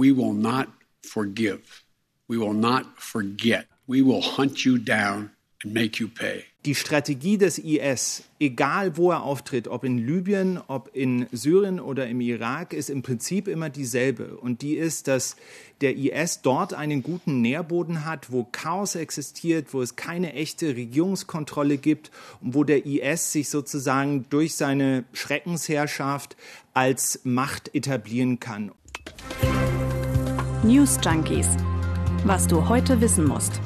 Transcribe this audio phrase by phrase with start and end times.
[0.00, 0.68] We will not
[1.02, 1.60] forgive.
[2.26, 3.66] We will not forget.
[3.86, 6.44] We will hunt you down and make you pay.
[6.64, 12.06] Die Strategie des IS, egal wo er auftritt, ob in Libyen, ob in Syrien oder
[12.06, 14.38] im Irak, ist im Prinzip immer dieselbe.
[14.38, 15.36] Und die ist, dass
[15.82, 21.76] der IS dort einen guten Nährboden hat, wo Chaos existiert, wo es keine echte Regierungskontrolle
[21.76, 22.10] gibt
[22.40, 26.38] und wo der IS sich sozusagen durch seine Schreckensherrschaft
[26.72, 28.72] als Macht etablieren kann.
[30.62, 31.48] News Junkies.
[32.24, 33.62] Was du heute wissen musst.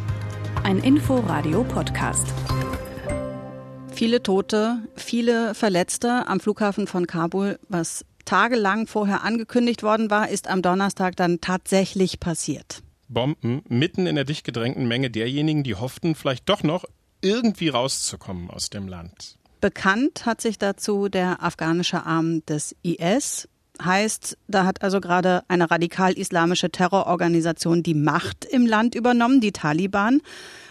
[0.63, 2.33] Ein Info-Radio-Podcast.
[3.91, 10.47] Viele Tote, viele Verletzte am Flughafen von Kabul, was tagelang vorher angekündigt worden war, ist
[10.47, 12.85] am Donnerstag dann tatsächlich passiert.
[13.09, 16.85] Bomben mitten in der dicht gedrängten Menge derjenigen, die hofften, vielleicht doch noch
[17.21, 19.37] irgendwie rauszukommen aus dem Land.
[19.61, 23.49] Bekannt hat sich dazu der afghanische Arm des IS.
[23.83, 30.21] Heißt, da hat also gerade eine radikal-islamische Terrororganisation die Macht im Land übernommen, die Taliban.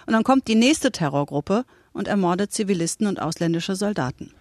[0.06, 4.34] Und dann kommt die nächste Terrorgruppe und ermordet Zivilisten und ausländische Soldaten.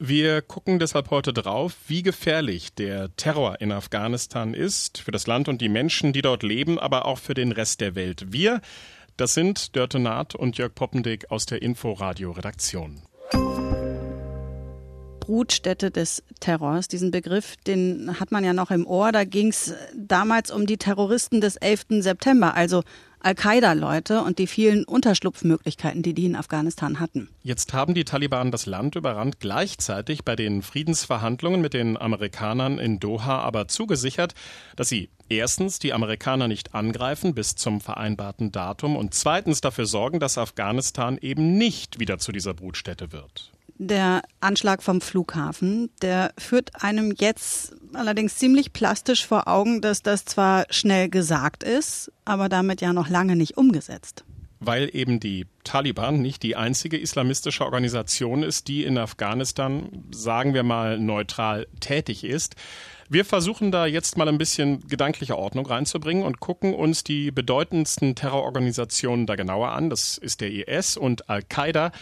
[0.00, 5.48] Wir gucken deshalb heute drauf, wie gefährlich der Terror in Afghanistan ist, für das Land
[5.48, 8.26] und die Menschen, die dort leben, aber auch für den Rest der Welt.
[8.28, 8.60] Wir,
[9.16, 13.02] das sind Dörte Naht und Jörg Poppendick aus der Inforadio-Redaktion.
[15.28, 16.88] Brutstätte des Terrors.
[16.88, 19.12] Diesen Begriff, den hat man ja noch im Ohr.
[19.12, 22.00] Da ging es damals um die Terroristen des 11.
[22.00, 22.82] September, also
[23.20, 27.28] Al-Qaida-Leute und die vielen Unterschlupfmöglichkeiten, die die in Afghanistan hatten.
[27.42, 32.98] Jetzt haben die Taliban das Land überrannt, gleichzeitig bei den Friedensverhandlungen mit den Amerikanern in
[32.98, 34.32] Doha aber zugesichert,
[34.76, 40.20] dass sie erstens die Amerikaner nicht angreifen bis zum vereinbarten Datum und zweitens dafür sorgen,
[40.20, 43.52] dass Afghanistan eben nicht wieder zu dieser Brutstätte wird.
[43.76, 50.24] Der Anschlag vom Flughafen, der führt einem jetzt allerdings ziemlich plastisch vor Augen, dass das
[50.24, 54.24] zwar schnell gesagt ist, aber damit ja noch lange nicht umgesetzt.
[54.60, 60.64] Weil eben die Taliban nicht die einzige islamistische Organisation ist, die in Afghanistan, sagen wir
[60.64, 62.56] mal, neutral tätig ist.
[63.08, 68.16] Wir versuchen da jetzt mal ein bisschen gedankliche Ordnung reinzubringen und gucken uns die bedeutendsten
[68.16, 69.88] Terrororganisationen da genauer an.
[69.88, 71.92] Das ist der IS und Al-Qaida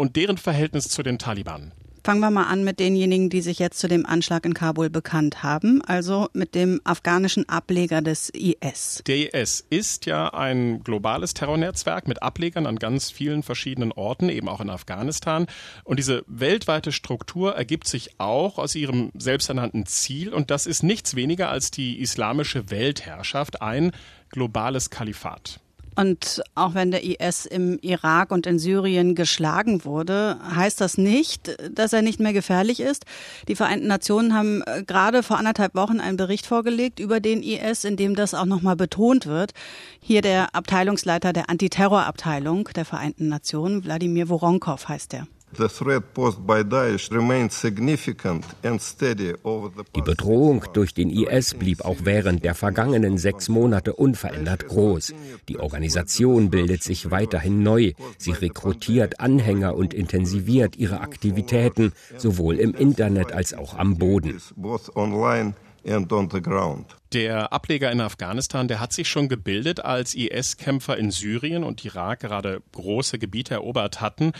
[0.00, 1.72] und deren Verhältnis zu den Taliban.
[2.02, 5.42] Fangen wir mal an mit denjenigen, die sich jetzt zu dem Anschlag in Kabul bekannt
[5.42, 9.02] haben, also mit dem afghanischen Ableger des IS.
[9.06, 14.48] Der IS ist ja ein globales Terrornetzwerk mit Ablegern an ganz vielen verschiedenen Orten, eben
[14.48, 15.46] auch in Afghanistan.
[15.84, 21.14] Und diese weltweite Struktur ergibt sich auch aus ihrem selbsternannten Ziel, und das ist nichts
[21.14, 23.92] weniger als die islamische Weltherrschaft, ein
[24.30, 25.60] globales Kalifat.
[25.96, 31.56] Und auch wenn der IS im Irak und in Syrien geschlagen wurde, heißt das nicht,
[31.70, 33.04] dass er nicht mehr gefährlich ist.
[33.48, 37.84] Die Vereinten Nationen haben äh, gerade vor anderthalb Wochen einen Bericht vorgelegt über den IS,
[37.84, 39.52] in dem das auch nochmal betont wird.
[40.00, 45.26] Hier der Abteilungsleiter der Antiterrorabteilung der Vereinten Nationen, Wladimir Voronkov heißt er.
[49.96, 55.12] Die Bedrohung durch den IS blieb auch während der vergangenen sechs Monate unverändert groß.
[55.48, 57.92] Die Organisation bildet sich weiterhin neu.
[58.16, 64.40] Sie rekrutiert Anhänger und intensiviert ihre Aktivitäten, sowohl im Internet als auch am Boden.
[67.12, 72.20] Der Ableger in Afghanistan, der hat sich schon gebildet, als IS-Kämpfer in Syrien und Irak
[72.20, 74.32] gerade große Gebiete erobert hatten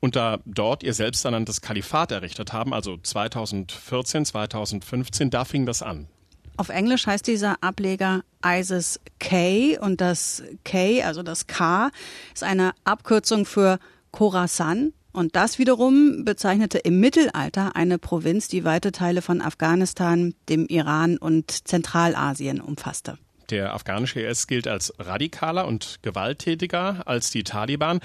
[0.00, 6.08] und da dort ihr selbsternanntes Kalifat errichtet haben, also 2014, 2015, da fing das an.
[6.56, 11.90] Auf Englisch heißt dieser Ableger ISIS K und das K, also das K,
[12.34, 13.78] ist eine Abkürzung für
[14.10, 14.92] Khorasan.
[15.12, 21.16] Und das wiederum bezeichnete im Mittelalter eine Provinz, die weite Teile von Afghanistan, dem Iran
[21.16, 23.18] und Zentralasien umfasste.
[23.50, 28.00] Der afghanische IS gilt als radikaler und gewalttätiger als die Taliban.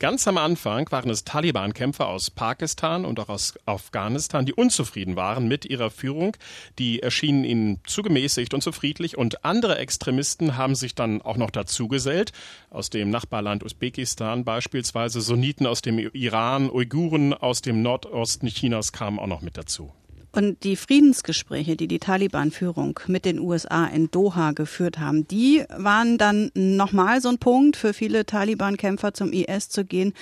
[0.00, 5.46] Ganz am Anfang waren es Taliban-Kämpfer aus Pakistan und auch aus Afghanistan, die unzufrieden waren
[5.46, 6.36] mit ihrer Führung.
[6.80, 11.36] Die erschienen ihnen zu gemäßigt und zu friedlich und andere Extremisten haben sich dann auch
[11.36, 12.32] noch dazugesellt.
[12.70, 19.20] Aus dem Nachbarland Usbekistan beispielsweise Sunniten aus dem Iran, Uiguren aus dem Nordosten Chinas kamen
[19.20, 19.92] auch noch mit dazu.
[20.34, 26.18] Und die Friedensgespräche, die die Taliban-Führung mit den USA in Doha geführt haben, die waren
[26.18, 30.12] dann nochmal so ein Punkt für viele Taliban-Kämpfer zum IS zu gehen,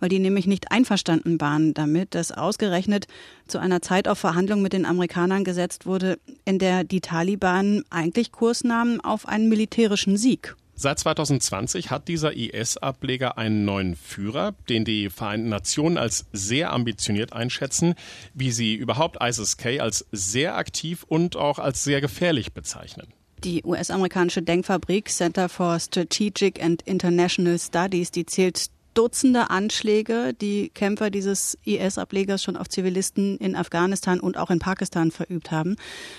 [0.00, 3.08] weil die nämlich nicht einverstanden waren damit, dass ausgerechnet
[3.46, 8.32] zu einer Zeit auf Verhandlungen mit den Amerikanern gesetzt wurde, in der die Taliban eigentlich
[8.32, 10.56] Kurs nahmen auf einen militärischen Sieg.
[10.80, 17.32] Seit 2020 hat dieser IS-Ableger einen neuen Führer, den die Vereinten Nationen als sehr ambitioniert
[17.32, 17.96] einschätzen,
[18.32, 23.08] wie sie überhaupt ISIS-K als sehr aktiv und auch als sehr gefährlich bezeichnen.
[23.42, 31.08] Die US-amerikanische Denkfabrik Center for Strategic and International Studies, die zählt Dutzende Anschläge, die Kämpfer
[31.08, 35.76] dieses IS-Ablegers schon auf Zivilisten in Afghanistan und auch in Pakistan verübt haben.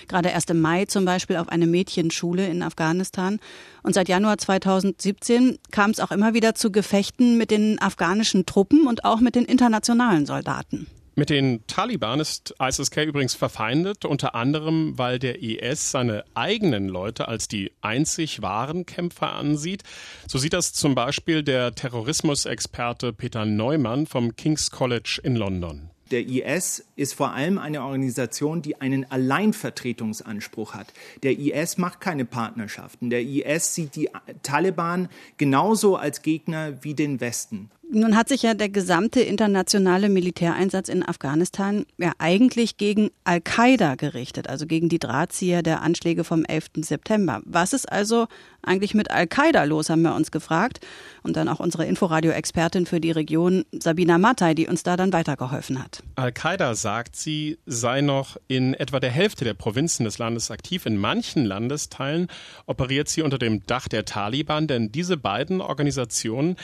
[0.08, 3.38] Gerade erst im Mai zum Beispiel auf eine Mädchenschule in Afghanistan.
[3.82, 8.86] Und seit Januar 2017 kam es auch immer wieder zu Gefechten mit den afghanischen Truppen
[8.86, 10.86] und auch mit den internationalen Soldaten.
[11.20, 17.28] Mit den Taliban ist ISIS-K übrigens verfeindet, unter anderem, weil der IS seine eigenen Leute
[17.28, 19.82] als die einzig wahren Kämpfer ansieht.
[20.26, 25.90] So sieht das zum Beispiel der Terrorismusexperte Peter Neumann vom King's College in London.
[26.10, 30.86] Der IS ist vor allem eine Organisation, die einen Alleinvertretungsanspruch hat.
[31.22, 33.10] Der IS macht keine Partnerschaften.
[33.10, 34.08] Der IS sieht die
[34.42, 37.70] Taliban genauso als Gegner wie den Westen.
[37.92, 44.48] Nun hat sich ja der gesamte internationale Militäreinsatz in Afghanistan ja eigentlich gegen Al-Qaida gerichtet,
[44.48, 46.66] also gegen die Drahtzieher der Anschläge vom 11.
[46.82, 47.40] September.
[47.44, 48.28] Was ist also
[48.62, 50.86] eigentlich mit Al-Qaida los, haben wir uns gefragt.
[51.24, 55.82] Und dann auch unsere Inforadio-Expertin für die Region, Sabina Mattei, die uns da dann weitergeholfen
[55.82, 56.04] hat.
[56.14, 60.86] Al-Qaida sagt, sie sei noch in etwa der Hälfte der Provinzen des Landes aktiv.
[60.86, 62.28] In manchen Landesteilen
[62.66, 66.56] operiert sie unter dem Dach der Taliban, denn diese beiden Organisationen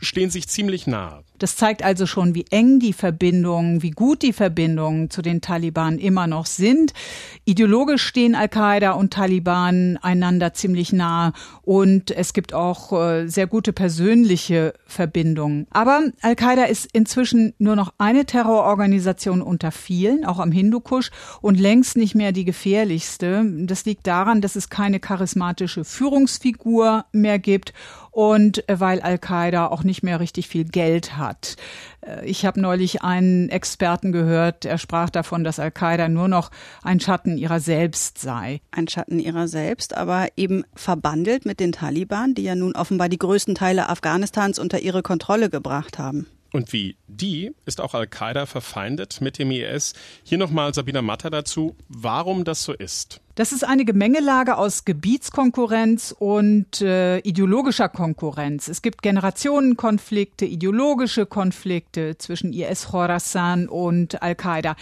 [0.00, 1.22] stehen sich ziemlich nahe.
[1.38, 5.98] Das zeigt also schon, wie eng die Verbindungen, wie gut die Verbindungen zu den Taliban
[5.98, 6.92] immer noch sind.
[7.44, 11.32] Ideologisch stehen Al-Qaida und Taliban einander ziemlich nahe
[11.62, 15.66] und es gibt auch äh, sehr gute persönliche Verbindungen.
[15.70, 21.10] Aber Al-Qaida ist inzwischen nur noch eine Terrororganisation unter vielen, auch am Hindukusch
[21.42, 23.44] und längst nicht mehr die gefährlichste.
[23.66, 27.74] Das liegt daran, dass es keine charismatische Führungsfigur mehr gibt
[28.16, 31.56] und weil Al-Qaida auch nicht mehr richtig viel Geld hat.
[32.00, 36.50] Äh, ich habe neulich einen Experten gehört, er sprach davon, dass Al-Qaida nur noch
[36.82, 38.62] ein Schatten ihrer selbst sei.
[38.70, 43.18] Ein Schatten ihrer selbst, aber eben verbandelt mit den Taliban, die ja nun offenbar die
[43.18, 46.26] größten Teile Afghanistans unter ihre Kontrolle gebracht haben.
[46.54, 49.92] Und wie die ist auch Al-Qaida verfeindet mit dem IS.
[50.22, 53.20] Hier nochmal Sabina Matta dazu, warum das so ist.
[53.36, 58.66] Das ist eine Gemengelage aus Gebietskonkurrenz und äh, ideologischer Konkurrenz.
[58.66, 64.74] Es gibt Generationenkonflikte, ideologische Konflikte zwischen IS Khorasan und Al-Qaida.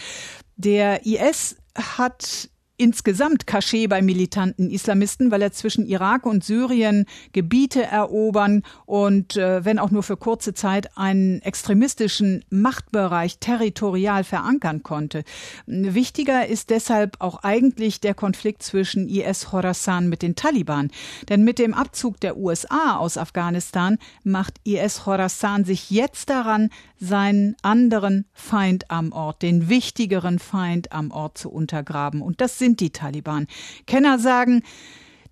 [0.56, 7.84] Der IS hat insgesamt Cachet bei militanten Islamisten, weil er zwischen Irak und Syrien Gebiete
[7.84, 15.22] erobern und äh, wenn auch nur für kurze Zeit einen extremistischen Machtbereich territorial verankern konnte.
[15.66, 20.90] Wichtiger ist deshalb auch eigentlich der Konflikt zwischen IS Khorasan mit den Taliban,
[21.28, 27.54] denn mit dem Abzug der USA aus Afghanistan macht IS Khorasan sich jetzt daran, seinen
[27.62, 32.90] anderen Feind am Ort, den wichtigeren Feind am Ort zu untergraben und das sind die
[32.90, 33.46] Taliban.
[33.86, 34.62] Kenner sagen,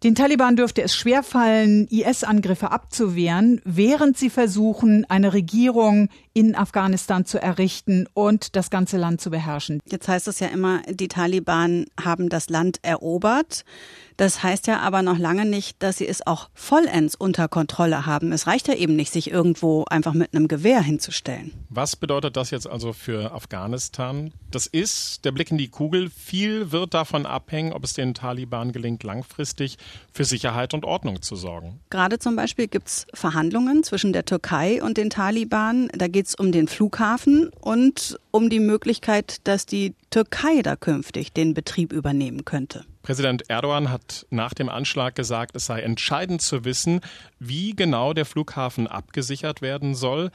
[0.02, 7.40] den Taliban dürfte es schwerfallen, IS-Angriffe abzuwehren, während sie versuchen, eine Regierung in Afghanistan zu
[7.40, 9.80] errichten und das ganze Land zu beherrschen.
[9.90, 13.64] Jetzt heißt es ja immer, die Taliban haben das Land erobert.
[14.16, 18.32] Das heißt ja aber noch lange nicht, dass sie es auch vollends unter Kontrolle haben.
[18.32, 21.52] Es reicht ja eben nicht, sich irgendwo einfach mit einem Gewehr hinzustellen.
[21.70, 24.32] Was bedeutet das jetzt also für Afghanistan?
[24.50, 26.10] Das ist der Blick in die Kugel.
[26.10, 29.78] Viel wird davon abhängen, ob es den Taliban gelingt, langfristig
[30.12, 31.80] für Sicherheit und Ordnung zu sorgen.
[31.90, 35.88] Gerade zum Beispiel gibt es Verhandlungen zwischen der Türkei und den Taliban.
[35.94, 41.32] Da geht es um den Flughafen und um die Möglichkeit, dass die Türkei da künftig
[41.32, 42.84] den Betrieb übernehmen könnte.
[43.02, 47.00] Präsident Erdogan hat nach dem Anschlag gesagt, es sei entscheidend zu wissen,
[47.38, 50.30] wie genau der Flughafen abgesichert werden soll.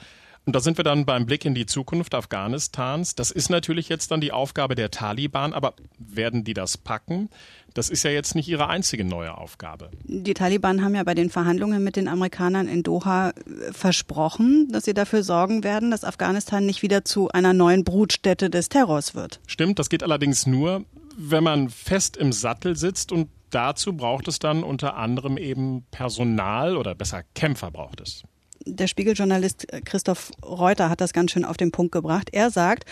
[0.48, 3.16] Und da sind wir dann beim Blick in die Zukunft Afghanistans.
[3.16, 7.30] Das ist natürlich jetzt dann die Aufgabe der Taliban, aber werden die das packen?
[7.74, 9.92] Das ist ja jetzt nicht ihre einzige neue Aufgabe.
[10.06, 14.86] Die Taliban haben ja bei den Verhandlungen mit den Amerikanern in Doha äh, versprochen, dass
[14.86, 19.42] sie dafür sorgen werden, dass Afghanistan nicht wieder zu einer neuen Brutstätte des Terrors wird.
[19.48, 20.86] Stimmt, das geht allerdings nur,
[21.18, 26.78] wenn man fest im Sattel sitzt und dazu braucht es dann unter anderem eben Personal
[26.78, 28.24] oder besser Kämpfer braucht es.
[28.70, 32.30] Der Spiegeljournalist Christoph Reuter hat das ganz schön auf den Punkt gebracht.
[32.32, 32.86] Er sagt,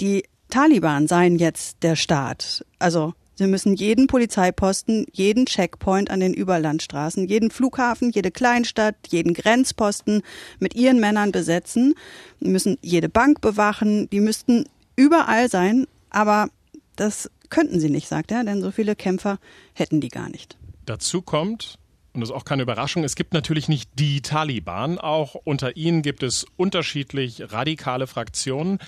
[0.00, 2.64] die Taliban seien jetzt der Staat.
[2.78, 9.32] Also Sie müssen jeden Polizeiposten, jeden Checkpoint an den Überlandstraßen, jeden Flughafen, jede Kleinstadt, jeden
[9.32, 10.20] Grenzposten
[10.58, 11.94] mit ihren Männern besetzen,
[12.40, 16.50] Sie müssen jede Bank bewachen, die müssten überall sein, aber
[16.96, 19.38] das könnten sie nicht, sagt er, denn so viele Kämpfer
[19.72, 20.58] hätten die gar nicht.
[20.84, 21.78] Dazu kommt,
[22.12, 26.02] und das ist auch keine Überraschung, es gibt natürlich nicht die Taliban, auch unter ihnen
[26.02, 28.78] gibt es unterschiedlich radikale Fraktionen.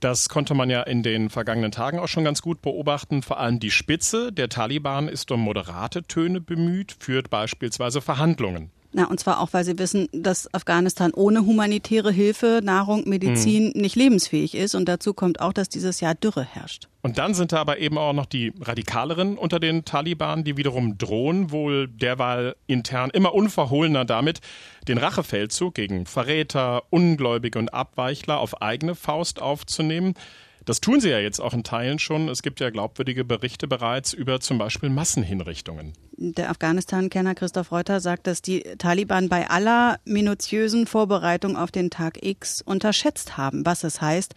[0.00, 3.22] Das konnte man ja in den vergangenen Tagen auch schon ganz gut beobachten.
[3.22, 8.70] Vor allem die Spitze der Taliban ist um moderate Töne bemüht, führt beispielsweise Verhandlungen.
[8.90, 13.82] Na, und zwar auch, weil sie wissen, dass Afghanistan ohne humanitäre Hilfe, Nahrung, Medizin mhm.
[13.82, 14.74] nicht lebensfähig ist.
[14.74, 16.88] Und dazu kommt auch, dass dieses Jahr Dürre herrscht.
[17.02, 20.96] Und dann sind da aber eben auch noch die Radikaleren unter den Taliban, die wiederum
[20.96, 24.40] drohen, wohl derweil intern immer unverhohlener damit,
[24.88, 30.14] den Rachefeldzug gegen Verräter, Ungläubige und Abweichler auf eigene Faust aufzunehmen.
[30.68, 32.28] Das tun sie ja jetzt auch in Teilen schon.
[32.28, 35.94] Es gibt ja glaubwürdige Berichte bereits über zum Beispiel Massenhinrichtungen.
[36.18, 42.22] Der Afghanistan-Kenner Christoph Reuter sagt, dass die Taliban bei aller minutiösen Vorbereitung auf den Tag
[42.22, 44.34] X unterschätzt haben, was es heißt,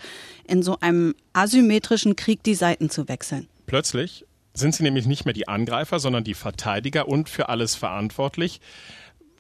[0.48, 3.50] in so einem asymmetrischen Krieg die Seiten zu wechseln.
[3.66, 8.62] Plötzlich sind sie nämlich nicht mehr die Angreifer, sondern die Verteidiger und für alles verantwortlich.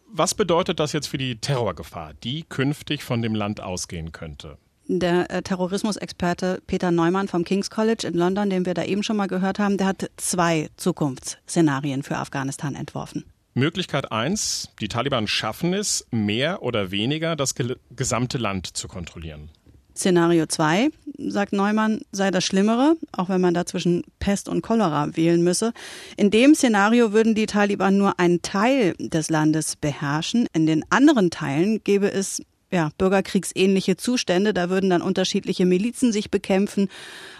[0.10, 4.57] Was bedeutet das jetzt für die Terrorgefahr, die künftig von dem Land ausgehen könnte?
[5.00, 9.15] Der äh, Terrorismusexperte Peter Neumann vom King's College in London, den wir da eben schon
[9.15, 13.24] mal gehört haben, der hat zwei Zukunftsszenarien für Afghanistan entworfen.
[13.53, 17.55] Möglichkeit eins: die Taliban schaffen es, mehr oder weniger das
[17.95, 19.50] gesamte Land zu kontrollieren.
[19.95, 25.15] Szenario 2, sagt Neumann, sei das Schlimmere, auch wenn man da zwischen Pest und Cholera
[25.15, 25.74] wählen müsse.
[26.17, 30.48] In dem Szenario würden die Taliban nur einen Teil des Landes beherrschen.
[30.53, 32.41] In den anderen Teilen gäbe es
[32.72, 34.54] ja, bürgerkriegsähnliche Zustände.
[34.54, 36.90] Da würden dann unterschiedliche Milizen sich bekämpfen,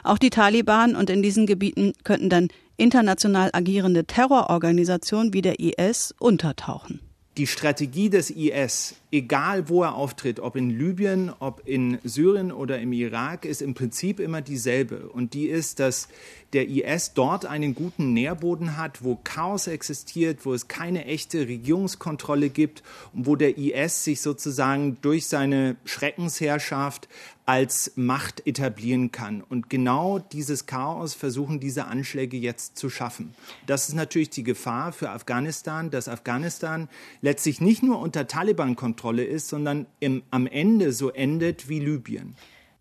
[0.04, 0.96] auch die Taliban.
[0.96, 7.00] Und in diesen Gebieten könnten dann international agierende Terrororganisationen wie der IS untertauchen.
[7.38, 12.80] Die Strategie des IS egal wo er auftritt, ob in Libyen, ob in Syrien oder
[12.80, 15.10] im Irak, ist im Prinzip immer dieselbe.
[15.10, 16.08] Und die ist, dass
[16.54, 22.50] der IS dort einen guten Nährboden hat, wo Chaos existiert, wo es keine echte Regierungskontrolle
[22.50, 27.08] gibt und wo der IS sich sozusagen durch seine Schreckensherrschaft
[27.46, 29.42] als Macht etablieren kann.
[29.42, 33.34] Und genau dieses Chaos versuchen diese Anschläge jetzt zu schaffen.
[33.66, 36.88] Das ist natürlich die Gefahr für Afghanistan, dass Afghanistan
[37.22, 42.36] letztlich nicht nur unter Taliban-Kontrolle Kontrolle ist, sondern im, am Ende so endet wie Libyen.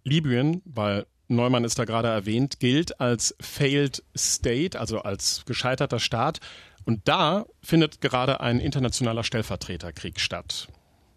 [0.04, 6.40] Libyen, weil Neumann ist da gerade erwähnt, gilt als Failed State, also als gescheiterter Staat.
[6.84, 10.68] Und da findet gerade ein internationaler Stellvertreterkrieg statt.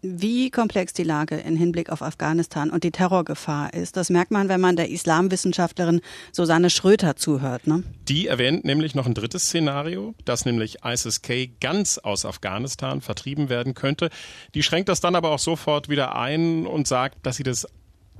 [0.06, 4.50] Wie komplex die Lage im Hinblick auf Afghanistan und die Terrorgefahr ist, das merkt man,
[4.50, 7.66] wenn man der Islamwissenschaftlerin Susanne Schröter zuhört.
[7.66, 7.84] Ne?
[8.06, 13.72] Die erwähnt nämlich noch ein drittes Szenario, dass nämlich ISIS-K ganz aus Afghanistan vertrieben werden
[13.72, 14.10] könnte.
[14.54, 17.66] Die schränkt das dann aber auch sofort wieder ein und sagt, dass sie das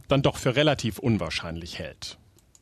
[0.09, 2.17] dann doch für relativ unwahrscheinlich hält.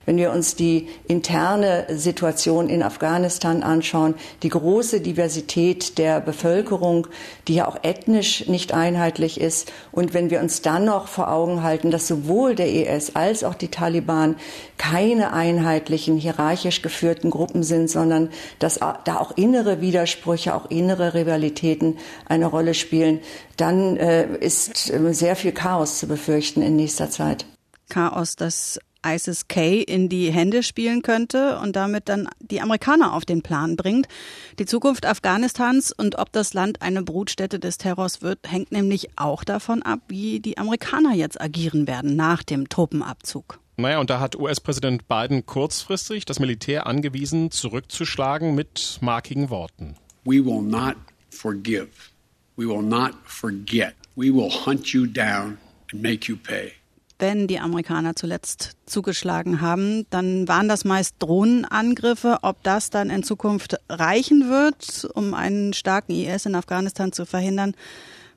[0.07, 7.07] Wenn wir uns die interne Situation in Afghanistan anschauen, die große Diversität der Bevölkerung,
[7.49, 11.63] die ja auch ethnisch nicht einheitlich ist, und wenn wir uns dann noch vor Augen
[11.63, 14.37] halten, dass sowohl der IS als auch die Taliban
[14.79, 21.99] keine einheitlichen, hierarchisch geführten Gruppen sind, sondern dass da auch innere Widersprüche, auch innere Rivalitäten
[22.27, 23.21] eine Rolle spielen,
[23.57, 27.47] dann äh, ist sehr viel Chaos zu befürchten in nächster Zeit.
[27.89, 33.43] Chaos, das ISIS-K in die Hände spielen könnte und damit dann die Amerikaner auf den
[33.43, 34.09] Plan bringt.
[34.59, 39.45] Die Zukunft Afghanistans und ob das Land eine Brutstätte des Terrors wird, hängt nämlich auch
[39.45, 43.59] davon ab, wie die Amerikaner jetzt agieren werden nach dem Truppenabzug.
[43.77, 49.97] Naja, und da hat US-Präsident Biden kurzfristig das Militär angewiesen, zurückzuschlagen mit markigen Worten.
[50.25, 50.97] We will not
[51.31, 51.89] forgive.
[52.57, 53.95] We will not forget.
[54.15, 55.59] We will hunt you down
[55.91, 56.73] and make you pay
[57.23, 62.39] wenn die Amerikaner zuletzt zugeschlagen haben, dann waren das meist Drohnenangriffe.
[62.43, 67.75] Ob das dann in Zukunft reichen wird, um einen starken IS in Afghanistan zu verhindern,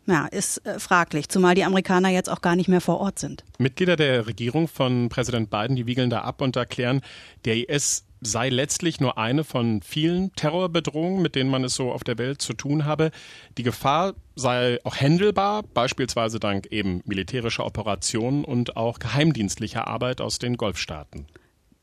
[0.05, 3.43] ja, ist äh, fraglich, zumal die Amerikaner jetzt auch gar nicht mehr vor Ort sind.
[3.57, 7.01] Mitglieder der Regierung von Präsident Biden, die wiegeln da ab und erklären,
[7.43, 12.03] der IS sei letztlich nur eine von vielen Terrorbedrohungen, mit denen man es so auf
[12.03, 13.11] der Welt zu tun habe.
[13.57, 20.39] Die Gefahr sei auch händelbar, beispielsweise dank eben militärischer Operationen und auch geheimdienstlicher Arbeit aus
[20.39, 21.27] den Golfstaaten.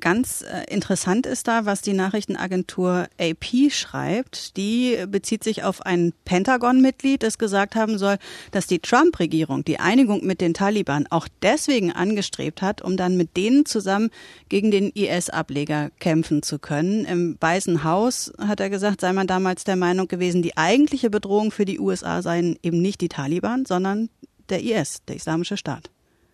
[0.02, 4.56] Ganz äh, interessant ist da, was die Nachrichtenagentur AP schreibt.
[4.56, 8.16] Die bezieht sich auf ein Pentagon-Mitglied, das gesagt haben soll,
[8.50, 13.36] dass die Trump-Regierung die Einigung mit den Taliban auch deswegen angestrebt hat, um dann mit
[13.36, 14.10] denen zusammen
[14.48, 17.04] gegen den IS-Ableger kämpfen zu können.
[17.04, 21.52] Im Weißen Haus, hat er gesagt, sei man damals der Meinung gewesen, die eigentliche Bedrohung
[21.52, 24.08] für die USA seien eben nicht die Taliban, sondern
[24.48, 25.90] der IS, der Islamische Staat.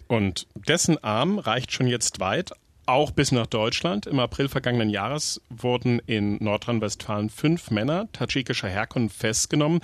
[0.06, 2.52] Und dessen Arm reicht schon jetzt weit
[2.88, 4.06] auch bis nach Deutschland.
[4.06, 9.80] Im April vergangenen Jahres wurden in Nordrhein-Westfalen fünf Männer tadschikischer Herkunft festgenommen.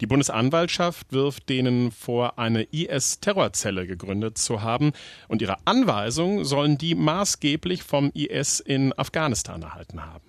[0.00, 4.92] Die Bundesanwaltschaft wirft denen vor, eine IS-Terrorzelle gegründet zu haben.
[5.28, 10.24] Und ihre Anweisungen sollen die maßgeblich vom IS in Afghanistan erhalten haben.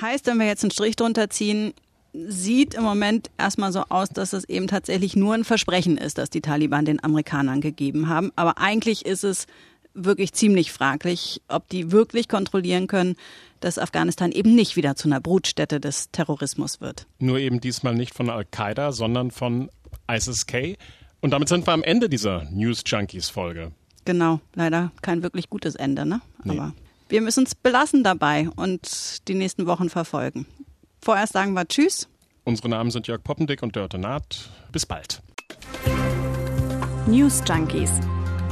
[0.00, 1.72] Heißt, wenn wir jetzt einen Strich drunter ziehen,
[2.12, 6.30] sieht im Moment erstmal so aus, dass es eben tatsächlich nur ein Versprechen ist, das
[6.30, 8.32] die Taliban den Amerikanern gegeben haben.
[8.36, 9.46] Aber eigentlich ist es
[9.94, 13.16] wirklich ziemlich fraglich, ob die wirklich kontrollieren können,
[13.60, 17.06] dass Afghanistan eben nicht wieder zu einer Brutstätte des Terrorismus wird.
[17.18, 19.70] Nur eben diesmal nicht von Al-Qaida, sondern von
[20.10, 20.76] ISIS-K.
[21.20, 23.72] Und damit sind wir am Ende dieser News Junkies Folge.
[24.04, 26.22] Genau, leider kein wirklich gutes Ende, ne?
[26.44, 26.52] Nee.
[26.52, 26.74] Aber
[27.08, 30.46] wir müssen es belassen dabei und die nächsten Wochen verfolgen.
[31.02, 32.08] Vorerst sagen wir Tschüss.
[32.44, 34.50] Unsere Namen sind Jörg Poppendick und Dörte Naht.
[34.72, 35.20] Bis bald.
[37.06, 37.90] News Junkies.